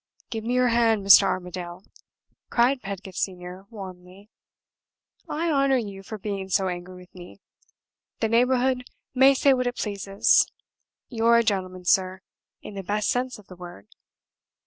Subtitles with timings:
[0.31, 1.21] "Give me your hand, Mr.
[1.27, 1.83] Armadale!"
[2.49, 4.31] cried Pedgift Senior, warmly;
[5.29, 7.39] "I honor you for being so angry with me.
[8.19, 10.51] The neighborhood may say what it pleases;
[11.07, 12.21] you're a gentleman, sir,
[12.63, 13.89] in the best sense of the word.